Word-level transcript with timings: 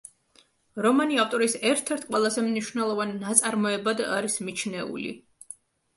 რომანი 0.85 1.19
ავტორის 1.23 1.57
ერთ-ერთ 1.73 2.07
ყველაზე 2.09 2.45
მნიშვნელოვან 2.47 3.15
ნაწარმოებად 3.27 4.05
არის 4.19 4.39
მიჩნეული. 4.49 5.17